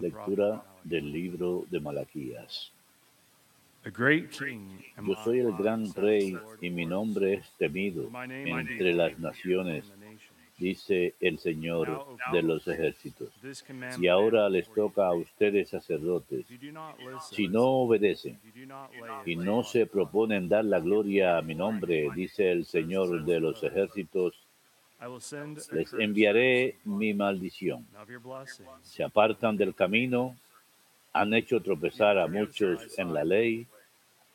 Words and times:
Lectura 0.00 0.62
del 0.84 1.10
libro 1.12 1.64
de 1.70 1.80
Malaquías. 1.80 2.72
Yo 5.06 5.14
soy 5.22 5.38
el 5.38 5.52
gran 5.52 5.92
rey 5.94 6.36
y 6.60 6.70
mi 6.70 6.84
nombre 6.84 7.34
es 7.34 7.50
temido 7.58 8.10
entre 8.24 8.92
las 8.94 9.16
naciones, 9.20 9.92
dice 10.58 11.14
el 11.20 11.38
Señor 11.38 12.04
de 12.32 12.42
los 12.42 12.66
ejércitos. 12.66 13.28
Y 14.00 14.08
ahora 14.08 14.48
les 14.48 14.68
toca 14.72 15.06
a 15.06 15.14
ustedes 15.14 15.68
sacerdotes, 15.68 16.46
si 17.30 17.46
no 17.48 17.64
obedecen 17.64 18.40
y 19.24 19.36
no 19.36 19.62
se 19.62 19.86
proponen 19.86 20.48
dar 20.48 20.64
la 20.64 20.80
gloria 20.80 21.38
a 21.38 21.42
mi 21.42 21.54
nombre, 21.54 22.08
dice 22.14 22.50
el 22.50 22.64
Señor 22.64 23.24
de 23.24 23.38
los 23.38 23.62
ejércitos, 23.62 24.34
Les 25.72 25.92
enviaré 25.92 26.76
mi 26.84 27.12
maldición. 27.12 27.86
Se 28.82 29.04
apartan 29.04 29.56
del 29.56 29.74
camino, 29.74 30.36
han 31.12 31.34
hecho 31.34 31.60
tropezar 31.60 32.18
a 32.18 32.26
muchos 32.26 32.98
en 32.98 33.12
la 33.12 33.24
ley, 33.24 33.66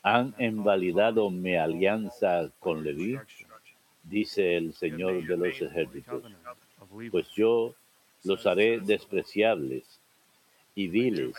han 0.02 0.34
invalidado 0.38 1.30
mi 1.30 1.56
alianza 1.56 2.50
con 2.58 2.82
Leví, 2.84 3.18
dice 4.02 4.56
el 4.56 4.72
Señor 4.72 5.26
de 5.26 5.36
los 5.36 5.60
ejércitos. 5.60 6.24
Pues 7.10 7.28
yo 7.30 7.74
los 8.24 8.46
haré 8.46 8.80
despreciables 8.80 10.00
y 10.74 10.88
viles 10.88 11.34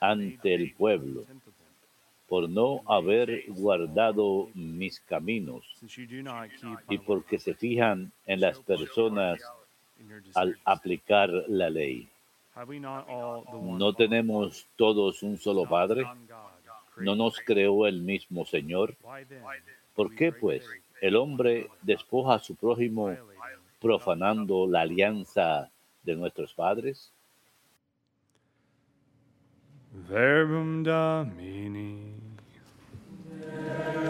ante 0.00 0.54
el 0.54 0.72
pueblo 0.74 1.26
por 2.32 2.48
no 2.48 2.80
haber 2.86 3.44
guardado 3.48 4.48
mis 4.54 5.00
caminos 5.00 5.66
y 6.88 6.96
porque 6.96 7.38
se 7.38 7.52
fijan 7.52 8.10
en 8.24 8.40
las 8.40 8.58
personas 8.58 9.38
al 10.34 10.58
aplicar 10.64 11.28
la 11.48 11.68
ley. 11.68 12.08
¿No 13.62 13.92
tenemos 13.92 14.66
todos 14.76 15.22
un 15.22 15.36
solo 15.36 15.66
Padre? 15.66 16.06
¿No 16.96 17.14
nos 17.16 17.38
creó 17.38 17.86
el 17.86 18.00
mismo 18.00 18.46
Señor? 18.46 18.96
¿Por 19.94 20.14
qué, 20.14 20.32
pues, 20.32 20.64
el 21.02 21.16
hombre 21.16 21.68
despoja 21.82 22.36
a 22.36 22.38
su 22.38 22.54
prójimo 22.54 23.14
profanando 23.78 24.66
la 24.66 24.80
alianza 24.80 25.70
de 26.02 26.16
nuestros 26.16 26.54
padres? 26.54 27.12
Verbum 30.08 30.82
Domini. 30.82 32.21
Guarda 33.52 34.01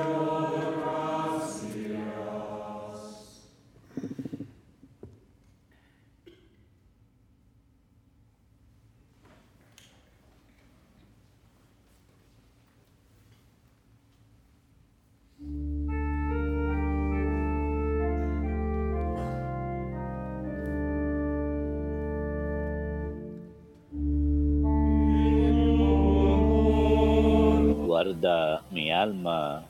alma 29.02 29.66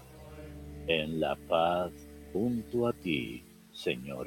en 0.87 1.21
la 1.21 1.35
paz 1.49 1.91
junto 2.33 2.87
a 2.87 2.93
ti, 2.93 3.43
Señor. 3.73 4.27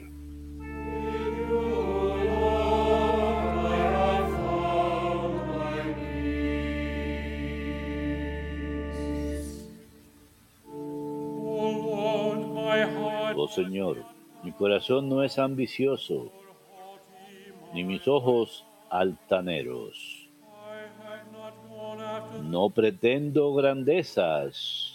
Oh 13.38 13.47
Señor, 13.47 14.03
mi 14.44 14.52
corazón 14.53 15.08
no 15.08 15.24
es 15.24 15.38
ambicioso, 15.38 16.31
ni 17.74 17.84
mis 17.84 18.08
ojos 18.08 18.66
altaneros. 18.90 20.29
No 22.44 22.69
pretendo 22.69 23.53
grandezas 23.53 24.94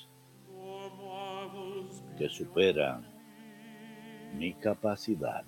que 2.20 2.28
superan 2.28 3.02
mi 4.36 4.52
capacidad. 4.52 5.42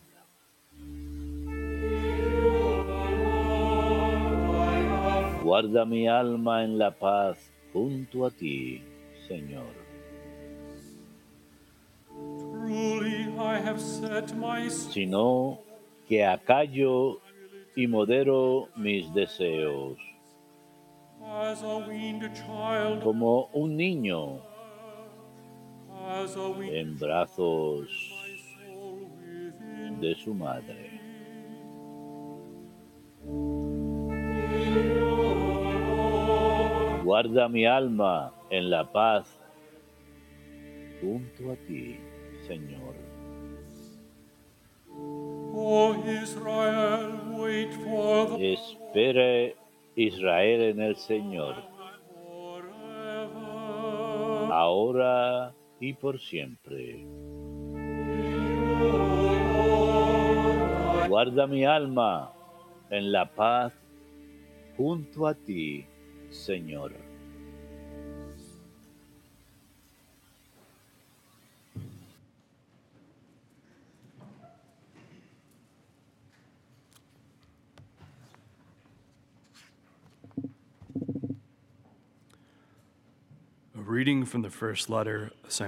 Guarda 5.44 5.84
mi 5.84 6.08
alma 6.08 6.64
en 6.64 6.78
la 6.78 6.90
paz 6.90 7.36
junto 7.74 8.24
a 8.24 8.30
ti, 8.30 8.80
Señor. 9.28 9.74
Sino 14.94 15.58
que 16.08 16.24
acallo 16.24 17.20
y 17.76 17.86
modero 17.86 18.68
mis 18.76 19.12
deseos, 19.12 19.98
como 23.02 23.50
un 23.52 23.76
niño 23.76 24.51
en 26.70 26.98
brazos 26.98 27.88
de 30.00 30.14
su 30.16 30.34
madre. 30.34 31.00
Guarda 37.04 37.48
mi 37.48 37.66
alma 37.66 38.32
en 38.50 38.70
la 38.70 38.90
paz 38.90 39.38
junto 41.00 41.52
a 41.52 41.56
ti, 41.66 41.98
Señor. 42.46 42.94
Espere 48.40 49.56
Israel 49.94 50.62
en 50.62 50.80
el 50.80 50.96
Señor, 50.96 51.56
ahora 54.50 55.54
y 55.82 55.94
por 55.94 56.20
siempre. 56.20 57.04
Guarda 61.08 61.46
mi 61.48 61.64
alma 61.64 62.32
en 62.88 63.10
la 63.10 63.34
paz 63.34 63.72
junto 64.76 65.26
a 65.26 65.34
ti, 65.34 65.84
Señor. 66.30 66.92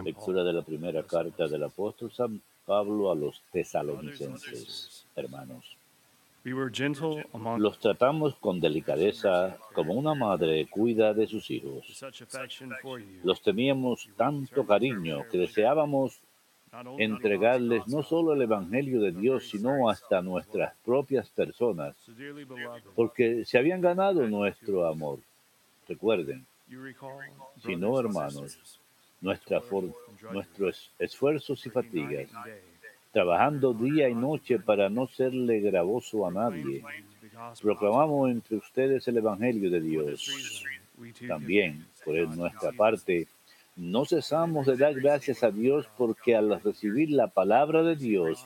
Lectura 0.05 0.45
de 0.45 0.53
la 0.53 0.63
primera 0.63 1.03
carta 1.03 1.49
del 1.49 1.65
apóstol 1.65 2.13
San 2.13 2.41
Pablo 2.67 3.11
a 3.11 3.15
los 3.15 3.43
tesalonicenses, 3.53 5.07
hermanos. 5.17 5.77
We 6.45 6.53
were 6.53 6.71
gentle 6.71 7.25
among 7.33 7.61
Los 7.61 7.79
tratamos 7.79 8.35
con 8.37 8.61
delicadeza 8.61 9.57
como 9.73 9.95
una 9.95 10.15
madre 10.15 10.67
cuida 10.67 11.15
de 11.15 11.27
sus 11.27 11.51
hijos. 11.51 11.87
such 11.87 12.21
affection 12.23 12.71
for 12.83 13.01
you. 13.01 13.21
Los 13.25 13.41
teníamos 13.41 14.09
tanto 14.17 14.67
cariño 14.67 15.27
que 15.31 15.39
deseábamos 15.39 16.21
entregarles 16.99 17.87
no 17.87 18.03
solo 18.03 18.33
el 18.33 18.43
Evangelio 18.43 19.01
de 19.01 19.13
Dios, 19.13 19.49
sino 19.49 19.89
hasta 19.89 20.21
nuestras 20.21 20.75
propias 20.85 21.29
personas, 21.31 21.95
porque 22.95 23.45
se 23.45 23.59
habían 23.59 23.81
ganado 23.81 24.27
nuestro 24.29 24.87
amor. 24.87 25.21
Recuerden, 25.89 26.47
si 27.65 27.77
no, 27.77 27.99
hermanos, 27.99 28.81
nuestra 29.21 29.63
nuestros 30.33 30.91
esfuerzos 30.99 31.65
y 31.67 31.71
fatigas, 31.71 32.31
trabajando 33.13 33.73
día 33.75 34.09
y 34.09 34.15
noche 34.15 34.59
para 34.59 34.89
no 34.89 35.07
serle 35.07 35.61
gravoso 35.61 36.27
a 36.27 36.31
nadie, 36.31 36.83
proclamamos 37.61 38.31
entre 38.31 38.57
ustedes 38.57 39.07
el 39.09 39.19
Evangelio 39.19 39.71
de 39.71 39.81
Dios. 39.81 40.65
También, 41.27 41.87
por 42.05 42.15
nuestra 42.37 42.73
parte, 42.73 43.29
no 43.77 44.05
cesamos 44.05 44.67
de 44.67 44.77
dar 44.77 44.95
gracias 44.95 45.43
a 45.43 45.51
Dios 45.51 45.89
porque 45.97 46.37
al 46.37 46.61
recibir 46.61 47.11
la 47.11 47.29
palabra 47.29 47.83
de 47.83 47.97
Dios 47.97 48.45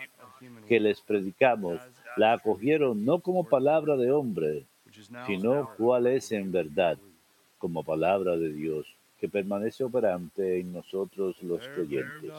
que 0.66 0.80
les 0.80 1.00
predicamos, 1.00 1.80
la 2.16 2.32
acogieron 2.32 3.04
no 3.04 3.20
como 3.20 3.44
palabra 3.44 3.96
de 3.96 4.10
hombre, 4.10 4.64
sino 5.26 5.70
cuál 5.76 6.06
es 6.06 6.32
en 6.32 6.50
verdad, 6.50 6.98
como 7.58 7.84
palabra 7.84 8.36
de 8.36 8.52
Dios, 8.52 8.86
que 9.20 9.28
permanece 9.28 9.84
operante 9.84 10.60
en 10.60 10.72
nosotros 10.72 11.42
los 11.42 11.60
creyentes. 11.68 12.32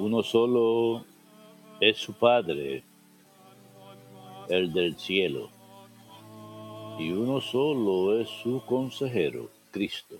Uno 0.00 0.22
solo 0.24 1.04
es 1.80 1.96
su 1.96 2.12
Padre, 2.12 2.82
el 4.48 4.72
del 4.72 4.98
cielo, 4.98 5.48
y 6.98 7.12
uno 7.12 7.40
solo 7.40 8.18
es 8.18 8.28
su 8.28 8.60
consejero, 8.66 9.48
Cristo. 9.70 10.16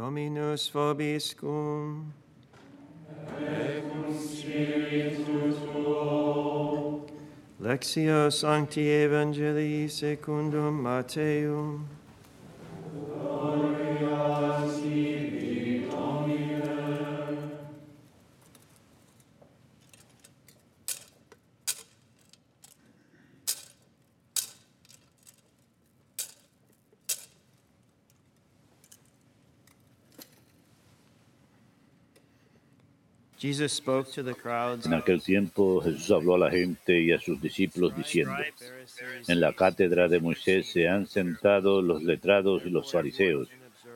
Dominus 0.00 0.70
vobiscum. 0.70 2.10
Lectio 7.60 8.30
Sancti 8.32 8.80
Evangelii 8.80 9.90
secundum 9.90 10.80
Mateum. 10.82 11.99
En 33.42 34.94
aquel 34.94 35.22
tiempo 35.22 35.80
Jesús 35.80 36.10
habló 36.10 36.34
a 36.34 36.38
la 36.38 36.50
gente 36.50 37.00
y 37.00 37.10
a 37.12 37.18
sus 37.18 37.40
discípulos 37.40 37.96
diciendo, 37.96 38.34
en 39.26 39.40
la 39.40 39.54
cátedra 39.54 40.08
de 40.08 40.20
Moisés 40.20 40.66
se 40.66 40.88
han 40.88 41.06
sentado 41.06 41.80
los 41.80 42.02
letrados 42.02 42.66
y 42.66 42.70
los 42.70 42.92
fariseos. 42.92 43.48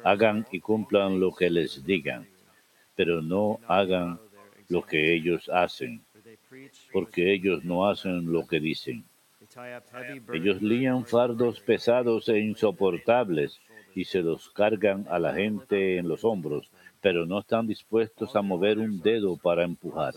Hagan 0.02 0.46
y 0.50 0.61
cumplan 0.61 1.20
lo 1.20 1.35
que 1.35 1.50
les 1.50 1.85
digan, 1.85 2.26
pero 2.94 3.20
no 3.20 3.61
hagan 3.69 4.19
lo 4.69 4.82
que 4.82 5.14
ellos 5.14 5.50
hacen, 5.50 6.02
porque 6.93 7.35
ellos 7.35 7.64
no 7.64 7.88
hacen 7.88 8.32
lo 8.32 8.46
que 8.46 8.61
dicen. 8.61 9.05
Ellos 10.32 10.62
lían 10.62 11.05
fardos 11.05 11.61
pesados 11.61 12.29
e 12.31 12.38
insoportables 12.38 13.61
y 13.94 14.05
se 14.05 14.23
los 14.23 14.49
cargan 14.50 15.06
a 15.11 15.19
la 15.19 15.35
gente 15.35 15.99
en 15.99 16.08
los 16.08 16.25
hombros, 16.25 16.70
pero 17.05 17.27
no 17.27 17.41
están 17.41 17.67
dispuestos 17.67 18.35
a 18.35 18.41
mover 18.41 18.79
un 18.79 18.99
dedo 19.03 19.37
para 19.37 19.62
empujar. 19.62 20.15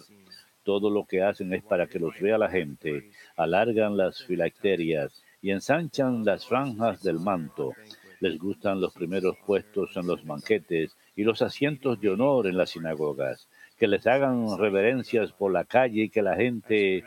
Todo 0.63 0.89
lo 0.89 1.03
que 1.03 1.21
hacen 1.21 1.53
es 1.53 1.61
para 1.61 1.85
que 1.85 1.99
los 1.99 2.17
vea 2.17 2.37
la 2.37 2.49
gente, 2.49 3.11
alargan 3.35 3.97
las 3.97 4.23
filacterias 4.23 5.21
y 5.41 5.51
ensanchan 5.51 6.23
las 6.23 6.45
franjas 6.45 7.03
del 7.03 7.19
manto. 7.19 7.73
Les 8.21 8.39
gustan 8.39 8.79
los 8.79 8.93
primeros 8.93 9.35
puestos 9.45 9.97
en 9.97 10.07
los 10.07 10.25
banquetes 10.25 10.95
y 11.13 11.25
los 11.25 11.41
asientos 11.41 11.99
de 11.99 12.09
honor 12.09 12.47
en 12.47 12.55
las 12.55 12.69
sinagogas. 12.69 13.49
Que 13.77 13.89
les 13.89 14.07
hagan 14.07 14.57
reverencias 14.57 15.33
por 15.33 15.51
la 15.51 15.65
calle 15.65 16.03
y 16.03 16.09
que 16.09 16.21
la 16.21 16.37
gente 16.37 17.03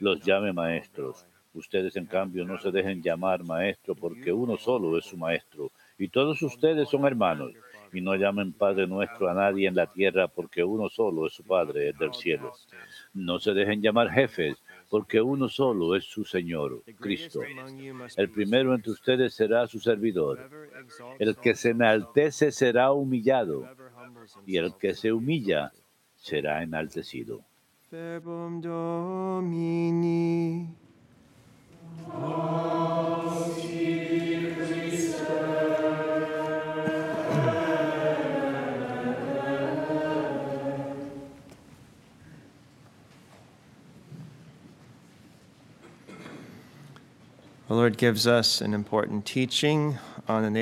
los 0.00 0.20
llame 0.20 0.52
maestros. 0.52 1.24
Ustedes, 1.54 1.96
en 1.96 2.04
cambio, 2.04 2.44
no 2.44 2.58
se 2.58 2.70
dejen 2.70 3.02
llamar 3.02 3.42
maestro 3.42 3.94
porque 3.94 4.34
uno 4.34 4.58
solo 4.58 4.98
es 4.98 5.06
su 5.06 5.16
maestro 5.16 5.70
y 5.96 6.08
todos 6.08 6.42
ustedes 6.42 6.90
son 6.90 7.06
hermanos. 7.06 7.52
Y 7.94 8.00
no 8.00 8.16
llamen 8.16 8.52
Padre 8.52 8.86
nuestro 8.86 9.30
a 9.30 9.34
nadie 9.34 9.68
en 9.68 9.76
la 9.76 9.86
tierra 9.86 10.28
porque 10.28 10.64
uno 10.64 10.88
solo 10.88 11.26
es 11.26 11.32
su 11.34 11.44
Padre, 11.44 11.90
el 11.90 11.96
del 11.96 12.12
cielo. 12.12 12.52
No 13.12 13.38
se 13.38 13.54
dejen 13.54 13.80
llamar 13.80 14.10
jefes 14.10 14.62
porque 14.90 15.20
uno 15.20 15.48
solo 15.48 15.94
es 15.96 16.04
su 16.04 16.24
Señor, 16.24 16.82
Cristo. 16.98 17.40
El 18.16 18.30
primero 18.30 18.74
entre 18.74 18.90
ustedes 18.92 19.34
será 19.34 19.66
su 19.66 19.80
servidor. 19.80 20.50
El 21.18 21.36
que 21.36 21.54
se 21.54 21.70
enaltece 21.70 22.50
será 22.52 22.92
humillado 22.92 23.68
y 24.46 24.56
el 24.56 24.74
que 24.76 24.94
se 24.94 25.12
humilla 25.12 25.72
será 26.16 26.62
enaltecido. 26.62 27.42
Domini. 28.60 29.54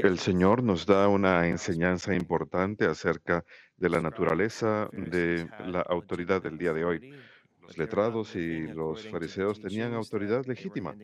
El 0.06 0.20
Señor 0.20 0.62
nos 0.62 0.86
da 0.86 1.08
una 1.08 1.48
enseñanza 1.48 2.14
importante 2.14 2.86
acerca 2.86 3.44
de 3.76 3.88
la 3.88 4.00
naturaleza 4.00 4.88
de 4.92 5.48
la 5.66 5.80
autoridad 5.80 6.40
del 6.40 6.56
día 6.58 6.72
de 6.72 6.84
hoy. 6.84 7.12
Los 7.60 7.76
letrados 7.76 8.36
y 8.36 8.68
los 8.68 9.08
fariseos 9.08 9.60
tenían 9.60 9.94
autoridad 9.94 10.46
legítima, 10.46 10.94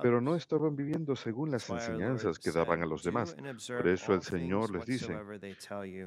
pero 0.00 0.20
no 0.20 0.36
estaban 0.36 0.76
viviendo 0.76 1.16
según 1.16 1.50
las 1.50 1.68
enseñanzas 1.68 2.38
que 2.38 2.52
daban 2.52 2.84
a 2.84 2.86
los 2.86 3.02
demás. 3.02 3.34
Por 3.66 3.88
eso 3.88 4.14
el 4.14 4.22
Señor 4.22 4.70
les 4.70 4.86
dice, 4.86 5.18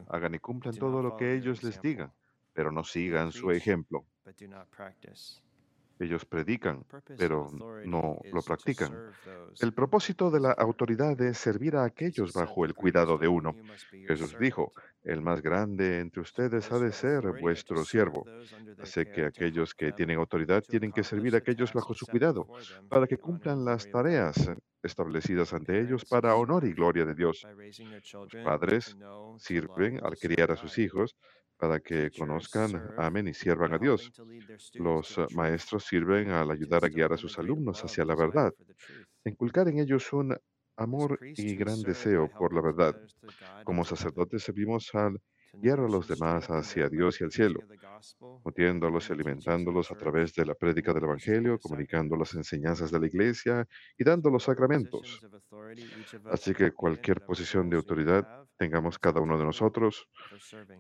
hagan 0.08 0.34
y 0.34 0.40
cumplan 0.40 0.76
todo 0.76 1.02
lo 1.02 1.18
que 1.18 1.34
ellos 1.34 1.62
les 1.62 1.82
digan, 1.82 2.14
pero 2.54 2.72
no 2.72 2.86
sigan 2.86 3.34
su 3.34 3.52
ejemplo. 3.52 4.06
Ellos 6.02 6.26
predican, 6.26 6.84
pero 7.16 7.48
no 7.86 8.18
lo 8.34 8.42
practican. 8.42 8.92
El 9.60 9.72
propósito 9.72 10.32
de 10.32 10.40
la 10.40 10.52
autoridad 10.52 11.20
es 11.22 11.38
servir 11.38 11.76
a 11.76 11.84
aquellos 11.84 12.34
bajo 12.34 12.66
el 12.66 12.74
cuidado 12.74 13.20
de 13.20 13.28
uno. 13.28 13.56
Jesús 14.08 14.36
dijo, 14.40 14.72
el 15.04 15.22
más 15.22 15.44
grande 15.44 16.00
entre 16.00 16.22
ustedes 16.22 16.72
ha 16.72 16.80
de 16.80 16.92
ser 16.92 17.22
vuestro 17.40 17.86
siervo. 17.86 18.26
Así 18.80 19.06
que 19.06 19.26
aquellos 19.26 19.76
que 19.76 19.92
tienen 19.92 20.18
autoridad 20.18 20.64
tienen 20.64 20.92
que 20.92 21.04
servir 21.04 21.36
a 21.36 21.38
aquellos 21.38 21.72
bajo 21.72 21.94
su 21.94 22.08
cuidado, 22.08 22.48
para 22.90 23.06
que 23.06 23.18
cumplan 23.18 23.64
las 23.64 23.88
tareas 23.88 24.52
establecidas 24.82 25.54
ante 25.54 25.80
ellos 25.80 26.04
para 26.06 26.36
honor 26.36 26.66
y 26.66 26.74
gloria 26.74 27.06
de 27.06 27.14
Dios. 27.14 27.46
Los 28.14 28.44
padres 28.44 28.98
sirven 29.38 30.04
al 30.04 30.18
criar 30.18 30.52
a 30.52 30.56
sus 30.56 30.80
hijos 30.80 31.16
para 31.62 31.80
que 31.80 32.10
conozcan, 32.10 32.72
amen 32.98 33.28
y 33.28 33.36
sirvan 33.36 33.72
a 33.74 33.78
Dios. 33.78 34.12
Los 34.74 35.16
uh, 35.20 35.28
maestros 35.36 35.86
sirven 35.86 36.32
al 36.32 36.50
ayudar 36.50 36.84
a 36.84 36.90
guiar 36.90 37.14
a 37.14 37.18
sus 37.18 37.38
alumnos 37.38 37.84
hacia 37.84 38.04
la 38.04 38.16
verdad, 38.16 38.52
inculcar 39.26 39.68
en 39.68 39.78
ellos 39.78 40.12
un 40.12 40.36
amor 40.76 41.20
y 41.22 41.56
gran 41.56 41.80
deseo 41.84 42.28
por 42.28 42.52
la 42.56 42.62
verdad. 42.62 43.00
Como 43.64 43.86
sacerdotes 43.86 44.42
servimos 44.42 44.90
al 44.96 45.22
guiar 45.54 45.82
a 45.82 45.88
los 45.88 46.08
demás 46.08 46.48
hacia 46.50 46.90
Dios 46.90 47.22
y 47.22 47.26
al 47.26 47.32
cielo, 47.32 47.60
nutriéndolos 48.44 49.10
y 49.10 49.14
alimentándolos 49.14 49.92
a 49.92 49.96
través 49.96 50.34
de 50.34 50.46
la 50.48 50.56
prédica 50.56 50.94
del 50.94 51.04
Evangelio, 51.04 51.60
comunicando 51.60 52.16
las 52.16 52.34
enseñanzas 52.34 52.90
de 52.90 53.00
la 53.00 53.06
Iglesia 53.06 53.68
y 54.00 54.04
dando 54.04 54.32
los 54.32 54.46
sacramentos. 54.46 55.22
Así 56.32 56.56
que 56.56 56.72
cualquier 56.72 57.22
posición 57.22 57.70
de 57.70 57.76
autoridad 57.76 58.26
tengamos 58.62 59.00
cada 59.00 59.20
uno 59.22 59.40
de 59.40 59.44
nosotros, 59.44 60.08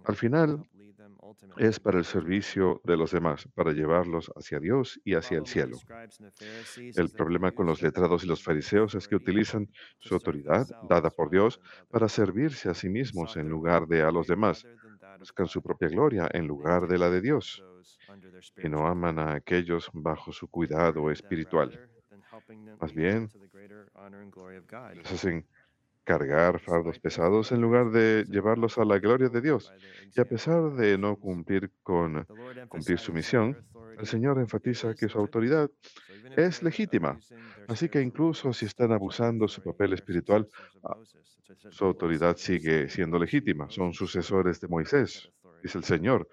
al 0.06 0.16
final 0.16 0.64
es 1.58 1.80
para 1.80 1.98
el 1.98 2.06
servicio 2.06 2.80
de 2.84 2.96
los 2.96 3.10
demás, 3.10 3.48
para 3.56 3.72
llevarlos 3.72 4.32
hacia 4.36 4.60
Dios 4.60 5.02
y 5.04 5.16
hacia 5.16 5.40
el 5.40 5.48
cielo. 5.48 5.78
El 6.96 7.10
problema 7.10 7.52
con 7.54 7.66
los 7.66 7.82
letrados 7.82 8.24
y 8.24 8.28
los 8.28 8.44
fariseos 8.44 8.94
es 8.94 9.08
que 9.08 9.16
utilizan 9.16 9.68
su 9.98 10.14
autoridad 10.14 10.68
dada 10.88 11.10
por 11.10 11.32
Dios 11.32 11.60
para 11.90 12.08
servirse 12.08 12.70
a 12.70 12.76
sí 12.76 12.88
mismos 12.88 13.36
en 13.36 13.50
lugar 13.50 13.88
de 13.88 14.04
a 14.04 14.12
los 14.12 14.28
demás. 14.28 14.64
Buscan 15.18 15.48
su 15.48 15.64
propia 15.64 15.88
gloria 15.88 16.30
en 16.32 16.46
lugar 16.46 16.88
de 16.88 17.00
la 17.00 17.10
de 17.10 17.22
Dios 17.22 17.64
y 18.64 18.70
no 18.70 18.86
aman 18.86 19.18
a 19.18 19.34
aquellos 19.34 19.90
bajo 19.92 20.32
su 20.32 20.48
cuidado 20.48 21.10
espiritual. 21.10 21.90
Más 22.80 22.94
bien, 22.94 23.28
les 24.94 25.12
hacen 25.12 25.48
cargar 26.04 26.60
fardos 26.60 27.00
pesados 27.00 27.52
en 27.52 27.62
lugar 27.62 27.92
de 27.92 28.26
llevarlos 28.28 28.78
a 28.78 28.86
la 28.86 29.00
gloria 29.00 29.30
de 29.30 29.42
Dios. 29.42 29.72
Y 30.16 30.20
a 30.20 30.26
pesar 30.26 30.74
de 30.74 30.98
no 30.98 31.16
cumplir 31.18 31.72
con 31.84 32.26
cumplir 32.70 33.00
su 33.00 33.14
misión, 33.14 33.58
El 33.98 34.08
Señor 34.08 34.40
enfatiza 34.40 34.96
que 34.96 35.08
su 35.08 35.20
autoridad 35.20 35.70
es 36.36 36.64
legítima, 36.64 37.20
así 37.68 37.90
que 37.90 38.02
incluso 38.02 38.52
si 38.54 38.66
están 38.66 38.92
abusando 38.92 39.48
su 39.48 39.62
papel 39.62 39.94
espiritual, 39.94 40.48
ah, 40.84 40.96
su 41.70 41.86
autoridad 41.86 42.38
sigue 42.38 42.90
siendo 42.90 43.20
legítima. 43.20 43.70
Son 43.70 43.94
sucesores 43.94 44.60
de 44.60 44.68
Moisés, 44.68 45.30
dice 45.62 45.78
el 45.78 45.84
Señor. 45.84 46.28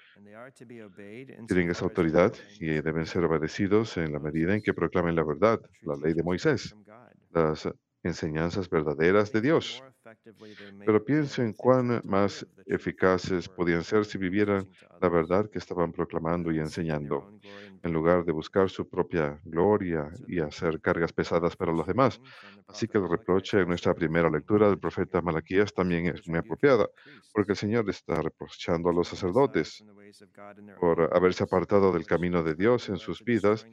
Tienen 1.46 1.70
esa 1.70 1.84
autoridad 1.84 2.32
y 2.60 2.80
deben 2.80 3.06
ser 3.06 3.24
obedecidos 3.24 3.96
en 3.98 4.12
la 4.12 4.20
medida 4.20 4.54
en 4.54 4.62
que 4.62 4.72
proclamen 4.72 5.14
la 5.14 5.24
verdad, 5.24 5.60
la 5.82 5.96
ley 5.96 6.14
de 6.14 6.22
Moisés, 6.22 6.74
las 7.32 7.68
enseñanzas 8.08 8.68
verdaderas 8.68 9.32
de 9.32 9.40
Dios. 9.40 9.82
Pero 10.84 11.04
piensen 11.04 11.52
cuán 11.52 12.00
más 12.04 12.46
eficaces 12.66 13.48
podían 13.48 13.84
ser 13.84 14.04
si 14.04 14.18
vivieran 14.18 14.68
la 15.00 15.08
verdad 15.08 15.48
que 15.50 15.58
estaban 15.58 15.92
proclamando 15.92 16.50
y 16.50 16.58
enseñando, 16.58 17.30
en 17.82 17.92
lugar 17.92 18.24
de 18.24 18.32
buscar 18.32 18.68
su 18.70 18.88
propia 18.88 19.40
gloria 19.44 20.10
y 20.26 20.40
hacer 20.40 20.80
cargas 20.80 21.12
pesadas 21.12 21.56
para 21.56 21.72
los 21.72 21.86
demás. 21.86 22.20
Así 22.66 22.88
que 22.88 22.98
el 22.98 23.08
reproche 23.08 23.60
en 23.60 23.68
nuestra 23.68 23.94
primera 23.94 24.28
lectura 24.30 24.68
del 24.68 24.78
profeta 24.78 25.22
Malaquías 25.22 25.72
también 25.72 26.06
es 26.06 26.26
muy 26.26 26.38
apropiada, 26.38 26.86
porque 27.32 27.52
el 27.52 27.58
Señor 27.58 27.88
está 27.88 28.20
reprochando 28.20 28.90
a 28.90 28.92
los 28.92 29.08
sacerdotes 29.08 29.84
por 30.78 31.14
haberse 31.14 31.44
apartado 31.44 31.92
del 31.92 32.06
camino 32.06 32.42
de 32.42 32.54
Dios 32.54 32.88
en 32.88 32.98
sus 32.98 33.24
vidas, 33.24 33.66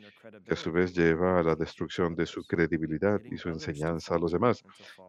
que 0.46 0.54
a 0.54 0.58
su 0.58 0.72
vez 0.72 0.94
lleva 0.94 1.39
a 1.39 1.44
la 1.44 1.56
destrucción 1.56 2.15
de 2.15 2.25
su 2.25 2.46
credibilidad 2.46 3.22
y 3.24 3.38
su 3.38 3.50
enseñanza 3.50 4.15
a 4.15 4.20
los 4.20 4.32
demás, 4.32 4.63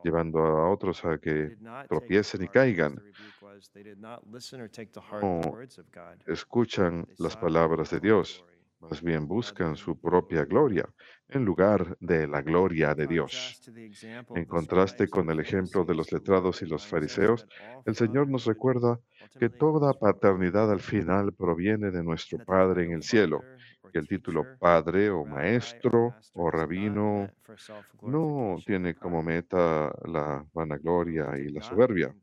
llevando 0.04 0.38
a 0.38 0.70
otros 0.70 1.04
a 1.04 1.18
que 1.18 1.56
tropiecen 1.88 2.42
y 2.42 2.48
caigan. 2.48 3.02
No 5.22 5.58
escuchan 6.26 7.06
las 7.18 7.36
palabras 7.36 7.90
de 7.90 8.00
Dios, 8.00 8.44
más 8.80 9.02
bien 9.02 9.26
buscan 9.26 9.76
su 9.76 9.98
propia 9.98 10.44
gloria 10.44 10.88
en 11.28 11.44
lugar 11.44 11.96
de 12.00 12.26
la 12.28 12.42
gloria 12.42 12.94
de 12.94 13.06
Dios. 13.06 13.60
En 14.34 14.44
contraste 14.44 15.08
con 15.08 15.30
el 15.30 15.40
ejemplo 15.40 15.84
de 15.84 15.94
los 15.94 16.12
letrados 16.12 16.62
y 16.62 16.66
los 16.66 16.86
fariseos, 16.86 17.46
el 17.84 17.94
Señor 17.96 18.28
nos 18.28 18.44
recuerda 18.44 18.98
que 19.38 19.50
toda 19.50 19.92
paternidad 19.94 20.70
al 20.70 20.80
final 20.80 21.32
proviene 21.32 21.90
de 21.90 22.02
nuestro 22.02 22.38
Padre 22.38 22.84
en 22.84 22.92
el 22.92 23.02
cielo, 23.02 23.42
que 23.92 23.98
el 23.98 24.08
título 24.08 24.44
Padre 24.58 25.10
o 25.10 25.24
Maestro 25.24 26.14
o 26.32 26.50
Rabino 26.50 27.28
no 28.02 28.56
tiene 28.64 28.94
como 28.94 29.22
meta 29.22 29.92
la 30.04 30.44
vanagloria 30.52 31.38
y 31.38 31.50
la 31.50 31.62
soberbia. 31.62 32.14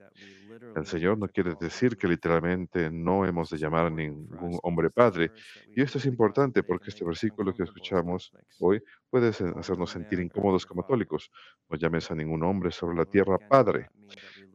El 0.75 0.86
Señor 0.86 1.17
no 1.17 1.27
quiere 1.27 1.55
decir 1.60 1.98
que 1.98 2.07
literalmente 2.07 2.89
no 2.91 3.25
hemos 3.25 3.50
de 3.50 3.57
llamar 3.57 3.88
a 3.88 3.89
ningún 3.89 4.60
hombre 4.63 4.89
padre. 4.89 5.31
Y 5.75 5.81
esto 5.81 5.98
es 5.98 6.05
importante 6.05 6.63
porque 6.63 6.89
este 6.89 7.05
versículo 7.05 7.53
que 7.53 7.63
escuchamos 7.63 8.31
hoy 8.60 8.81
puede 9.10 9.29
hacernos 9.29 9.89
sentir 9.89 10.19
incómodos 10.19 10.65
como 10.65 10.81
católicos. 10.81 11.31
No 11.69 11.77
llames 11.77 12.10
a 12.12 12.15
ningún 12.15 12.43
hombre 12.43 12.72
sobre 12.72 12.98
la 12.98 13.05
tierra 13.05 13.38
padre. 13.38 13.89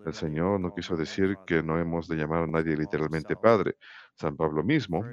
El 0.05 0.14
Señor 0.14 0.61
no 0.61 0.75
quiso 0.75 0.97
decir 0.97 1.37
que 1.47 1.62
no 1.62 1.78
hemos 1.78 2.09
de 2.09 2.17
llamar 2.17 2.45
a 2.45 2.47
nadie 2.47 2.76
literalmente 2.76 3.37
padre. 3.37 3.76
San 4.14 4.37
Pablo 4.37 4.62
mismo 4.64 5.05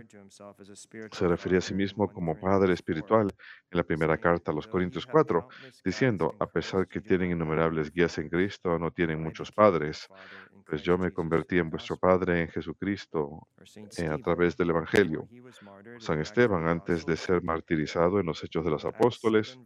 se 1.12 1.28
refería 1.28 1.60
a 1.60 1.62
sí 1.62 1.74
mismo 1.74 2.12
como 2.12 2.40
padre 2.40 2.74
espiritual 2.74 3.28
en 3.70 3.78
la 3.78 3.84
primera 3.84 4.18
carta 4.18 4.52
a 4.52 4.54
los 4.54 4.68
Corintios 4.68 5.06
4, 5.06 5.48
diciendo, 5.84 6.36
a 6.40 6.48
pesar 6.48 6.88
que 6.88 7.02
tienen 7.02 7.32
innumerables 7.32 7.92
guías 7.92 8.18
en 8.18 8.30
Cristo, 8.30 8.80
no 8.80 8.92
tienen 8.92 9.22
muchos 9.22 9.52
padres, 9.52 10.08
pues 10.76 10.84
yo 10.84 10.98
me 10.98 11.14
convertí 11.14 11.58
en 11.58 11.70
vuestro 11.70 11.96
Padre 11.96 12.42
en 12.42 12.50
Jesucristo 12.50 13.48
eh, 13.98 14.08
a 14.08 14.18
través 14.18 14.58
del 14.58 14.72
Evangelio. 14.72 15.26
San 16.00 16.20
Esteban, 16.20 16.68
antes 16.68 17.06
de 17.06 17.16
ser 17.16 17.42
martirizado 17.42 18.20
en 18.20 18.26
los 18.26 18.44
Hechos 18.44 18.66
de 18.66 18.72
los 18.72 18.84
Apóstoles, 18.84 19.58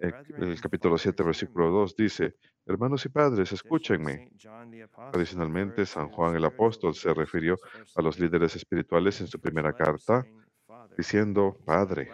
eh, 0.00 0.10
el 0.38 0.58
capítulo 0.58 0.96
7, 0.96 1.22
versículo 1.22 1.68
2 1.68 1.96
dice, 1.96 2.36
Hermanos 2.64 3.04
y 3.04 3.10
padres, 3.10 3.52
escúchenme. 3.52 4.30
Adicionalmente, 5.12 5.84
San 5.84 6.08
Juan 6.08 6.34
el 6.34 6.46
Apóstol 6.46 6.94
se 6.94 7.12
refirió 7.12 7.58
a 7.94 8.00
los 8.00 8.18
líderes 8.18 8.56
espirituales 8.56 9.20
en 9.20 9.26
su 9.26 9.38
primera 9.38 9.74
carta, 9.74 10.24
diciendo, 10.96 11.58
Padre, 11.66 12.08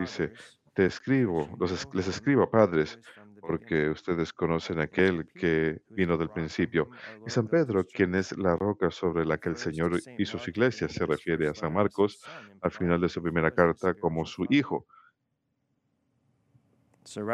dice, 0.00 0.32
te 0.74 0.86
escribo, 0.86 1.48
les 1.92 2.08
escribo, 2.08 2.50
padres, 2.50 2.98
porque 3.44 3.90
ustedes 3.90 4.32
conocen 4.32 4.80
aquel 4.80 5.28
que 5.34 5.78
vino 5.88 6.16
del 6.16 6.30
principio. 6.30 6.88
Y 7.24 7.30
San 7.30 7.48
Pedro, 7.48 7.84
quien 7.90 8.14
es 8.14 8.36
la 8.36 8.56
roca 8.56 8.90
sobre 8.90 9.24
la 9.24 9.38
que 9.38 9.48
el 9.50 9.56
Señor 9.56 10.02
hizo 10.16 10.38
su 10.38 10.50
iglesia, 10.50 10.88
se 10.88 11.06
refiere 11.06 11.48
a 11.48 11.54
San 11.54 11.72
Marcos 11.72 12.18
al 12.60 12.70
final 12.72 13.00
de 13.00 13.08
su 13.08 13.22
primera 13.22 13.52
carta 13.52 13.94
como 13.94 14.24
su 14.26 14.46
hijo 14.48 14.86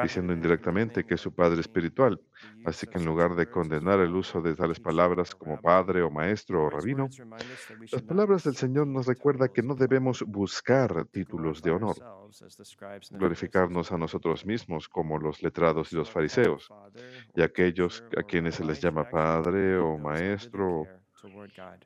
diciendo 0.02 0.32
indirectamente 0.32 1.04
que 1.04 1.14
es 1.14 1.20
su 1.20 1.32
padre 1.32 1.60
espiritual. 1.60 2.20
Así 2.64 2.86
que 2.86 2.98
en 2.98 3.04
lugar 3.04 3.34
de 3.34 3.48
condenar 3.48 4.00
el 4.00 4.14
uso 4.14 4.40
de 4.40 4.54
tales 4.54 4.80
palabras 4.80 5.34
como 5.34 5.60
padre 5.60 6.02
o 6.02 6.10
maestro 6.10 6.64
o 6.64 6.70
rabino, 6.70 7.08
las 7.90 8.02
palabras 8.02 8.44
del 8.44 8.56
Señor 8.56 8.86
nos 8.86 9.06
recuerda 9.06 9.48
que 9.48 9.62
no 9.62 9.74
debemos 9.74 10.22
buscar 10.26 11.06
títulos 11.06 11.62
de 11.62 11.70
honor, 11.70 11.96
glorificarnos 13.10 13.92
a 13.92 13.98
nosotros 13.98 14.44
mismos 14.44 14.88
como 14.88 15.18
los 15.18 15.42
letrados 15.42 15.92
y 15.92 15.96
los 15.96 16.10
fariseos, 16.10 16.68
y 17.34 17.42
aquellos 17.42 18.04
a 18.16 18.22
quienes 18.22 18.56
se 18.56 18.64
les 18.64 18.80
llama 18.80 19.08
padre 19.08 19.76
o 19.78 19.98
maestro. 19.98 20.86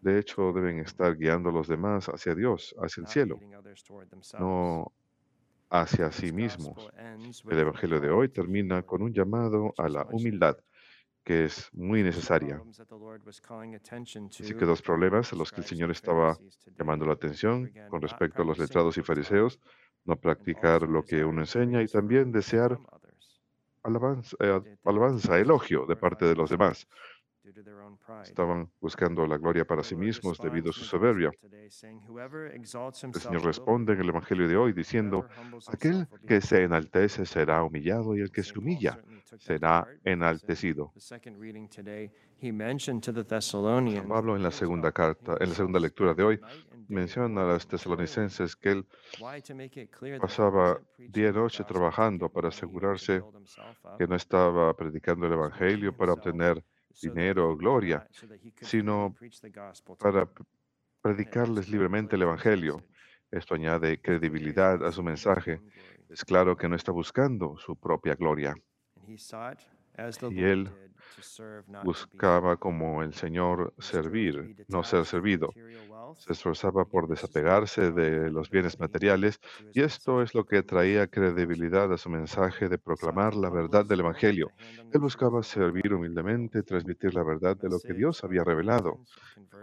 De 0.00 0.18
hecho, 0.18 0.52
deben 0.52 0.78
estar 0.78 1.14
guiando 1.14 1.50
a 1.50 1.52
los 1.52 1.68
demás 1.68 2.08
hacia 2.08 2.34
Dios, 2.34 2.74
hacia 2.78 3.02
el 3.02 3.06
cielo, 3.06 3.38
no 4.38 4.92
hacia 5.80 6.12
sí 6.12 6.32
mismos. 6.32 6.90
El 7.50 7.58
Evangelio 7.58 8.00
de 8.00 8.10
hoy 8.10 8.28
termina 8.28 8.82
con 8.82 9.02
un 9.02 9.12
llamado 9.12 9.74
a 9.78 9.88
la 9.88 10.06
humildad 10.10 10.56
que 11.26 11.46
es 11.46 11.68
muy 11.72 12.04
necesaria. 12.04 12.62
Así 14.40 14.54
que 14.54 14.64
dos 14.64 14.80
problemas 14.80 15.32
a 15.32 15.36
los 15.36 15.50
que 15.50 15.60
el 15.60 15.66
Señor 15.66 15.90
estaba 15.90 16.38
llamando 16.78 17.04
la 17.04 17.14
atención 17.14 17.72
con 17.90 18.00
respecto 18.00 18.42
a 18.42 18.44
los 18.44 18.58
letrados 18.58 18.96
y 18.96 19.02
fariseos, 19.02 19.58
no 20.04 20.14
practicar 20.14 20.82
lo 20.82 21.02
que 21.02 21.24
uno 21.24 21.40
enseña 21.40 21.82
y 21.82 21.88
también 21.88 22.30
desear 22.30 22.78
alabanza, 23.82 24.36
eh, 24.38 24.76
alabanza 24.84 25.38
elogio 25.38 25.84
de 25.86 25.96
parte 25.96 26.26
de 26.26 26.36
los 26.36 26.50
demás. 26.50 26.86
Estaban 28.22 28.70
buscando 28.80 29.26
la 29.26 29.38
gloria 29.38 29.64
para 29.64 29.82
sí 29.84 29.94
mismos 29.94 30.38
debido 30.38 30.70
a 30.70 30.72
su 30.72 30.84
soberbia. 30.84 31.30
El 31.40 31.70
Señor 31.70 33.44
responde 33.44 33.92
en 33.92 34.00
el 34.00 34.08
Evangelio 34.08 34.48
de 34.48 34.56
hoy 34.56 34.72
diciendo, 34.72 35.28
aquel 35.68 36.08
que 36.26 36.40
se 36.40 36.64
enaltece 36.64 37.24
será 37.24 37.62
humillado 37.62 38.16
y 38.16 38.20
el 38.20 38.32
que 38.32 38.42
se 38.42 38.58
humilla 38.58 38.98
será 39.38 39.86
enaltecido. 40.04 40.92
San 40.96 41.20
Pablo 44.08 44.36
en 44.36 44.42
la 44.42 44.50
segunda 44.50 44.92
carta, 44.92 45.36
en 45.40 45.48
la 45.48 45.54
segunda 45.54 45.80
lectura 45.80 46.14
de 46.14 46.22
hoy, 46.24 46.40
menciona 46.88 47.42
a 47.42 47.46
los 47.46 47.66
tesalonicenses 47.66 48.56
que 48.56 48.70
él 48.70 48.86
pasaba 50.20 50.80
día 50.98 51.28
y 51.28 51.32
noche 51.32 51.64
trabajando 51.64 52.28
para 52.28 52.48
asegurarse 52.48 53.22
que 53.98 54.06
no 54.06 54.16
estaba 54.16 54.74
predicando 54.76 55.26
el 55.26 55.32
Evangelio 55.32 55.96
para 55.96 56.12
obtener 56.12 56.62
dinero 57.00 57.50
o 57.50 57.56
gloria, 57.56 58.08
sino 58.60 59.14
para 59.98 60.28
predicarles 61.00 61.68
libremente 61.68 62.16
el 62.16 62.22
Evangelio. 62.22 62.82
Esto 63.30 63.54
añade 63.54 64.00
credibilidad 64.00 64.84
a 64.84 64.92
su 64.92 65.02
mensaje. 65.02 65.60
Es 66.08 66.24
claro 66.24 66.56
que 66.56 66.68
no 66.68 66.76
está 66.76 66.92
buscando 66.92 67.56
su 67.58 67.76
propia 67.76 68.14
gloria. 68.14 68.54
Y 70.28 70.42
él 70.44 70.70
buscaba 71.80 72.56
como 72.56 73.02
el 73.02 73.14
Señor 73.14 73.74
servir, 73.78 74.50
no 74.68 74.82
ser 74.84 75.04
servido. 75.06 75.56
Se 76.18 76.32
esforzaba 76.32 76.86
por 76.86 77.08
desapegarse 77.08 77.92
de 77.92 78.30
los 78.30 78.50
bienes 78.50 78.78
materiales 78.78 79.40
y 79.72 79.82
esto 79.82 80.22
es 80.22 80.34
lo 80.34 80.44
que 80.44 80.62
traía 80.62 81.08
credibilidad 81.08 81.92
a 81.92 81.98
su 81.98 82.10
mensaje 82.10 82.68
de 82.68 82.78
proclamar 82.78 83.34
la 83.34 83.50
verdad 83.50 83.84
del 83.86 84.00
Evangelio. 84.00 84.54
Él 84.90 85.00
buscaba 85.00 85.42
servir 85.42 85.92
humildemente, 85.94 86.62
transmitir 86.62 87.14
la 87.14 87.24
verdad 87.24 87.56
de 87.56 87.68
lo 87.68 87.80
que 87.80 87.94
Dios 87.94 88.24
había 88.24 88.44
revelado, 88.44 89.00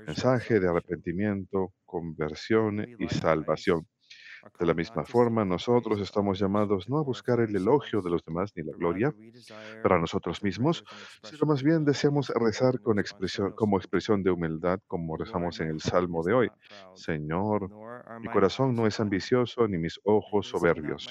mensaje 0.08 0.60
de 0.60 0.70
arrepentimiento, 0.70 1.74
conversión 1.86 2.86
y 2.98 3.10
salvación. 3.10 3.88
De 4.60 4.66
la 4.66 4.74
misma 4.74 5.04
forma, 5.06 5.46
nosotros 5.46 6.00
estamos 6.00 6.40
llamados 6.40 6.90
no 6.90 6.98
a 6.98 7.04
buscar 7.04 7.40
el 7.40 7.56
elogio 7.56 8.02
de 8.02 8.10
los 8.10 8.24
demás 8.24 8.52
ni 8.56 8.64
la 8.64 8.74
gloria 8.74 9.14
para 9.82 10.00
nosotros 10.00 10.44
mismos, 10.44 10.84
sino 11.24 11.46
más 11.48 11.64
bien 11.64 11.86
deseamos 11.86 12.30
rezar 12.30 12.80
con 12.82 13.02
como 13.56 13.78
expresión 13.78 14.22
de 14.24 14.32
humildad, 14.32 14.80
como 14.88 15.18
rezamos 15.18 15.60
en 15.60 15.70
el 15.70 15.82
Salmo 15.82 16.24
de 16.24 16.34
hoy. 16.34 16.52
Señor, 16.94 17.70
mi 18.20 18.28
corazón 18.30 18.76
no 18.76 18.86
es 18.86 19.00
ambicioso 19.00 19.68
ni 19.68 19.78
mis 19.78 20.00
ojos 20.04 20.48
soberbios. 20.48 21.08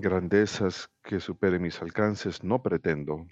Grandezas 0.00 0.90
que 1.02 1.20
superen 1.20 1.62
mis 1.62 1.80
alcances 1.80 2.44
no 2.44 2.62
pretendo. 2.62 3.26